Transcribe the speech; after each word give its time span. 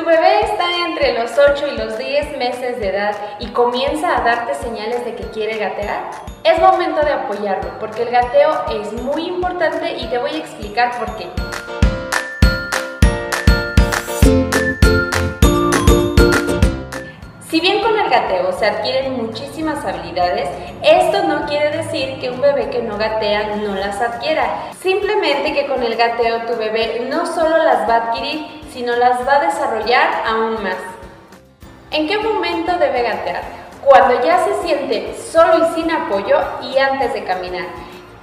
Tu 0.00 0.06
bebé 0.06 0.40
está 0.40 0.64
entre 0.86 1.12
los 1.12 1.30
8 1.36 1.66
y 1.74 1.76
los 1.76 1.98
10 1.98 2.38
meses 2.38 2.80
de 2.80 2.88
edad 2.88 3.14
y 3.38 3.48
comienza 3.48 4.16
a 4.16 4.22
darte 4.22 4.54
señales 4.54 5.04
de 5.04 5.14
que 5.14 5.24
quiere 5.24 5.58
gatear. 5.58 6.10
Es 6.42 6.58
momento 6.58 7.02
de 7.02 7.12
apoyarlo 7.12 7.78
porque 7.78 8.04
el 8.04 8.10
gateo 8.10 8.64
es 8.80 8.94
muy 8.94 9.26
importante 9.26 9.98
y 9.98 10.06
te 10.06 10.16
voy 10.16 10.30
a 10.30 10.38
explicar 10.38 10.98
por 10.98 11.16
qué. 11.16 11.26
Gateo 18.30 18.52
se 18.52 18.66
adquieren 18.66 19.16
muchísimas 19.16 19.84
habilidades, 19.84 20.48
esto 20.82 21.24
no 21.24 21.46
quiere 21.46 21.76
decir 21.76 22.18
que 22.20 22.30
un 22.30 22.40
bebé 22.40 22.70
que 22.70 22.82
no 22.82 22.96
gatea 22.96 23.56
no 23.56 23.74
las 23.74 24.00
adquiera. 24.00 24.70
Simplemente 24.80 25.52
que 25.52 25.66
con 25.66 25.82
el 25.82 25.96
gateo 25.96 26.42
tu 26.46 26.56
bebé 26.56 27.06
no 27.08 27.26
solo 27.26 27.58
las 27.58 27.88
va 27.88 27.94
a 27.94 27.96
adquirir, 28.08 28.62
sino 28.72 28.94
las 28.96 29.26
va 29.26 29.36
a 29.36 29.46
desarrollar 29.46 30.22
aún 30.26 30.62
más. 30.62 30.76
¿En 31.90 32.06
qué 32.06 32.18
momento 32.18 32.72
debe 32.78 33.02
gatear? 33.02 33.42
Cuando 33.84 34.22
ya 34.22 34.44
se 34.44 34.62
siente 34.62 35.14
solo 35.16 35.66
y 35.66 35.74
sin 35.74 35.90
apoyo 35.90 36.38
y 36.62 36.78
antes 36.78 37.12
de 37.14 37.24
caminar. 37.24 37.66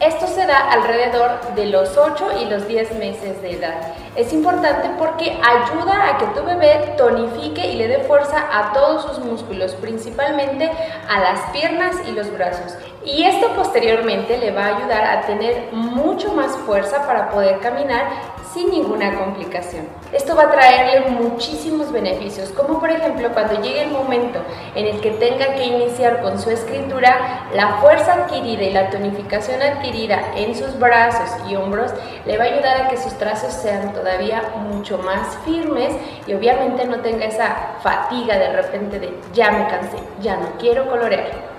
Esto 0.00 0.26
se 0.26 0.46
da 0.46 0.70
alrededor 0.70 1.54
de 1.54 1.66
los 1.66 1.98
8 1.98 2.40
y 2.40 2.46
los 2.46 2.66
10 2.66 2.92
meses 2.94 3.42
de 3.42 3.52
edad. 3.52 3.94
Es 4.16 4.32
importante 4.32 4.88
porque 4.98 5.38
ayuda 5.42 6.08
a 6.08 6.16
que 6.16 6.24
tu 6.28 6.42
bebé 6.42 6.94
tonifique 6.96 7.66
y 7.66 7.76
le 7.76 7.86
dé 7.86 7.98
fuerza 8.04 8.42
a 8.50 8.72
todos 8.72 9.04
sus 9.04 9.18
músculos, 9.18 9.74
principalmente 9.74 10.70
a 11.06 11.20
las 11.20 11.40
piernas 11.50 11.96
y 12.08 12.12
los 12.12 12.32
brazos. 12.32 12.78
Y 13.04 13.24
esto 13.24 13.48
posteriormente 13.54 14.38
le 14.38 14.52
va 14.52 14.64
a 14.64 14.76
ayudar 14.78 15.04
a 15.04 15.20
tener 15.26 15.68
mucho 15.72 16.32
más 16.32 16.56
fuerza 16.56 17.06
para 17.06 17.28
poder 17.28 17.58
caminar 17.60 18.06
sin 18.52 18.70
ninguna 18.70 19.16
complicación. 19.16 19.86
Esto 20.12 20.34
va 20.34 20.44
a 20.44 20.50
traerle 20.50 21.10
muchísimos 21.10 21.92
beneficios, 21.92 22.50
como 22.50 22.80
por 22.80 22.90
ejemplo 22.90 23.30
cuando 23.32 23.60
llegue 23.60 23.82
el 23.82 23.90
momento 23.90 24.40
en 24.74 24.86
el 24.86 25.00
que 25.00 25.12
tenga 25.12 25.54
que 25.54 25.66
iniciar 25.66 26.20
con 26.20 26.38
su 26.40 26.50
escritura, 26.50 27.46
la 27.54 27.76
fuerza 27.80 28.14
adquirida 28.14 28.64
y 28.64 28.72
la 28.72 28.90
tonificación 28.90 29.62
adquirida 29.62 30.32
en 30.34 30.54
sus 30.56 30.78
brazos 30.78 31.30
y 31.48 31.54
hombros 31.54 31.92
le 32.26 32.38
va 32.38 32.44
a 32.44 32.48
ayudar 32.48 32.82
a 32.82 32.88
que 32.88 32.96
sus 32.96 33.16
trazos 33.18 33.52
sean 33.52 33.92
todavía 33.92 34.42
mucho 34.56 34.98
más 34.98 35.36
firmes 35.44 35.94
y 36.26 36.34
obviamente 36.34 36.84
no 36.86 37.00
tenga 37.00 37.26
esa 37.26 37.76
fatiga 37.82 38.36
de 38.36 38.52
repente 38.52 38.98
de 38.98 39.14
ya 39.32 39.52
me 39.52 39.68
cansé, 39.68 39.98
ya 40.20 40.36
no 40.36 40.48
quiero 40.58 40.88
colorear. 40.88 41.50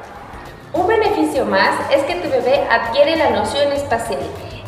Un 0.74 0.88
beneficio 0.88 1.46
más 1.46 1.72
es 1.92 2.04
que 2.04 2.16
tu 2.16 2.30
bebé 2.30 2.66
adquiere 2.70 3.16
la 3.18 3.30
noción 3.30 3.72
espacial 3.74 4.20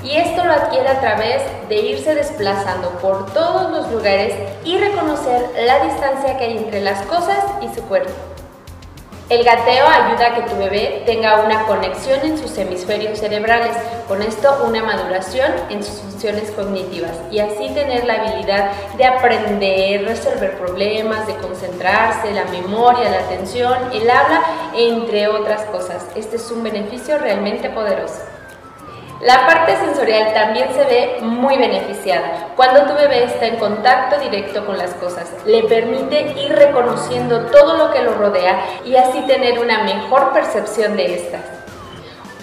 y 0.04 0.18
esto 0.18 0.44
lo 0.44 0.54
adquiere 0.54 0.90
a 0.90 1.00
través 1.00 1.42
de 1.70 1.76
irse 1.76 2.16
desplazando 2.16 2.90
por 3.00 3.32
todos 3.34 3.72
los 3.72 3.92
lugares 3.92 4.34
y 4.66 4.78
reconocer 4.78 5.50
la 5.66 5.84
distancia 5.84 6.38
que 6.38 6.46
hay 6.46 6.58
entre 6.58 6.82
las 6.82 7.02
cosas 7.04 7.44
y 7.62 7.74
su 7.74 7.82
cuerpo. 7.84 8.12
El 9.30 9.46
gateo 9.46 9.88
ayuda 9.88 10.28
a 10.28 10.36
que 10.36 10.42
tu 10.42 10.58
bebé 10.58 11.02
tenga 11.06 11.42
una 11.44 11.64
conexión 11.64 12.20
en 12.24 12.38
sus 12.38 12.58
hemisferios 12.58 13.20
cerebrales, 13.20 13.76
con 14.08 14.22
esto 14.22 14.64
una 14.68 14.84
maduración 14.84 15.50
en 15.70 15.82
sus 15.82 16.02
funciones 16.02 16.52
cognitivas 16.52 17.14
y 17.32 17.40
así 17.40 17.70
tener 17.70 18.04
la 18.04 18.16
habilidad 18.16 18.72
de 18.98 19.06
aprender, 19.06 20.04
resolver 20.06 20.58
problemas, 20.58 21.26
de 21.26 21.36
concentrarse, 21.38 22.32
la 22.32 22.44
memoria, 22.46 23.10
la 23.10 23.20
atención, 23.20 23.74
el 23.94 24.10
habla, 24.10 24.44
entre 24.76 25.30
otras 25.30 25.64
cosas. 25.64 26.06
Este 26.16 26.36
es 26.36 26.52
un 26.52 26.62
beneficio 26.62 27.18
realmente 27.18 27.70
poderoso. 27.70 28.33
La 29.24 29.48
parte 29.48 29.78
sensorial 29.78 30.34
también 30.34 30.68
se 30.74 30.84
ve 30.84 31.18
muy 31.22 31.56
beneficiada 31.56 32.50
cuando 32.58 32.82
tu 32.84 32.94
bebé 32.94 33.24
está 33.24 33.46
en 33.46 33.56
contacto 33.56 34.20
directo 34.20 34.66
con 34.66 34.78
las 34.78 34.94
cosas. 34.96 35.30
Le 35.46 35.64
permite 35.64 36.34
ir 36.38 36.54
reconociendo 36.54 37.46
todo 37.46 37.78
lo 37.78 37.94
que 37.94 38.02
lo 38.02 38.16
rodea 38.16 38.60
y 38.84 38.98
así 38.98 39.22
tener 39.22 39.60
una 39.60 39.86
mejor 39.86 40.34
percepción 40.34 40.98
de 40.98 41.16
estas. 41.16 41.40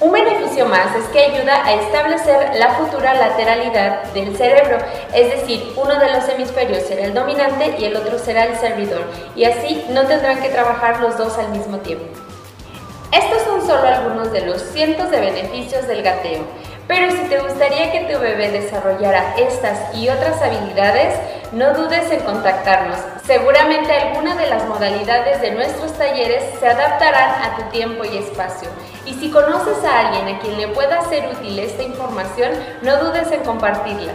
Un 0.01 0.13
beneficio 0.13 0.65
más 0.65 0.97
es 0.97 1.05
que 1.09 1.27
ayuda 1.27 1.67
a 1.67 1.75
establecer 1.75 2.55
la 2.55 2.71
futura 2.71 3.13
lateralidad 3.13 4.05
del 4.15 4.35
cerebro, 4.35 4.79
es 5.13 5.31
decir, 5.33 5.75
uno 5.77 5.99
de 5.99 6.11
los 6.11 6.27
hemisferios 6.31 6.85
será 6.85 7.03
el 7.03 7.13
dominante 7.13 7.77
y 7.79 7.85
el 7.85 7.97
otro 7.97 8.19
será 8.19 8.45
el 8.45 8.57
servidor, 8.57 9.05
y 9.37 9.45
así 9.45 9.85
no 9.91 10.07
tendrán 10.07 10.41
que 10.41 10.49
trabajar 10.49 11.01
los 11.01 11.19
dos 11.19 11.37
al 11.37 11.51
mismo 11.51 11.77
tiempo. 11.81 12.30
Estos 13.13 13.43
son 13.43 13.67
solo 13.67 13.89
algunos 13.89 14.31
de 14.31 14.47
los 14.47 14.63
cientos 14.63 15.11
de 15.11 15.19
beneficios 15.19 15.87
del 15.89 16.03
gateo. 16.03 16.45
Pero 16.87 17.11
si 17.11 17.29
te 17.29 17.39
gustaría 17.39 17.91
que 17.91 18.13
tu 18.13 18.21
bebé 18.21 18.51
desarrollara 18.51 19.35
estas 19.37 19.95
y 19.95 20.09
otras 20.09 20.41
habilidades, 20.43 21.19
no 21.53 21.73
dudes 21.75 22.11
en 22.11 22.21
contactarnos. 22.21 22.99
Seguramente 23.25 23.93
alguna 23.93 24.37
de 24.37 24.49
las 24.49 24.65
modalidades 24.67 25.41
de 25.41 25.51
nuestros 25.53 25.93
talleres 25.95 26.43
se 26.59 26.69
adaptarán 26.69 27.43
a 27.43 27.57
tu 27.57 27.63
tiempo 27.71 28.05
y 28.05 28.19
espacio. 28.19 28.69
Y 29.07 29.15
si 29.15 29.31
conoces 29.31 29.85
a 29.85 30.09
alguien 30.09 30.37
a 30.37 30.39
quien 30.41 30.57
le 30.57 30.69
pueda 30.69 31.03
ser 31.09 31.29
útil 31.29 31.59
esta 31.59 31.83
información, 31.83 32.53
no 32.83 32.97
dudes 32.97 33.31
en 33.33 33.41
compartirla. 33.45 34.13